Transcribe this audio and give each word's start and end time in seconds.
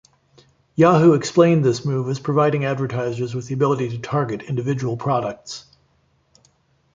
Yahoo 0.73 1.13
explained 1.13 1.63
this 1.63 1.85
move 1.85 2.09
as 2.09 2.17
providing 2.19 2.65
advertisers 2.65 3.35
with 3.35 3.45
the 3.45 3.53
ability 3.53 3.87
to 3.87 3.99
target 3.99 4.41
individual 4.41 4.97
products. 4.97 5.65